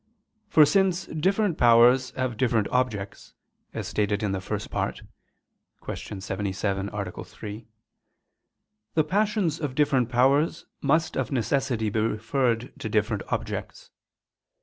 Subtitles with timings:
[0.47, 3.35] For since different powers have different objects,
[3.71, 5.03] as stated in the First Part
[5.85, 6.19] (Q.
[6.19, 7.23] 77, A.
[7.23, 7.67] 3),
[8.95, 13.91] the passions of different powers must of necessity be referred to different objects.